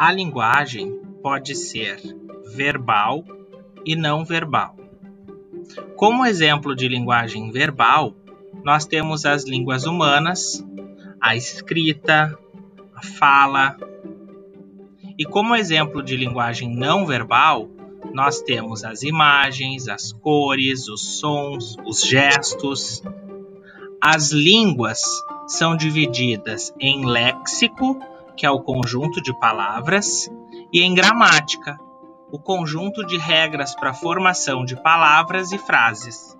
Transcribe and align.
A 0.00 0.10
linguagem 0.10 0.98
pode 1.22 1.54
ser 1.54 2.00
verbal 2.54 3.22
e 3.84 3.94
não 3.94 4.24
verbal. 4.24 4.74
Como 5.94 6.24
exemplo 6.24 6.74
de 6.74 6.88
linguagem 6.88 7.50
verbal, 7.52 8.14
nós 8.64 8.86
temos 8.86 9.26
as 9.26 9.44
línguas 9.44 9.84
humanas, 9.84 10.66
a 11.20 11.36
escrita, 11.36 12.34
a 12.94 13.02
fala. 13.02 13.76
E 15.18 15.26
como 15.26 15.54
exemplo 15.54 16.02
de 16.02 16.16
linguagem 16.16 16.74
não 16.74 17.04
verbal, 17.04 17.68
nós 18.14 18.40
temos 18.40 18.84
as 18.84 19.02
imagens, 19.02 19.86
as 19.86 20.12
cores, 20.12 20.88
os 20.88 21.18
sons, 21.18 21.76
os 21.84 22.00
gestos. 22.00 23.02
As 24.00 24.32
línguas 24.32 25.02
são 25.46 25.76
divididas 25.76 26.72
em 26.80 27.04
léxico, 27.04 28.00
que 28.36 28.46
é 28.46 28.50
o 28.50 28.60
conjunto 28.60 29.20
de 29.20 29.32
palavras, 29.38 30.30
e 30.72 30.82
em 30.82 30.94
gramática, 30.94 31.78
o 32.30 32.38
conjunto 32.38 33.04
de 33.04 33.18
regras 33.18 33.74
para 33.74 33.90
a 33.90 33.94
formação 33.94 34.64
de 34.64 34.80
palavras 34.80 35.52
e 35.52 35.58
frases. 35.58 36.38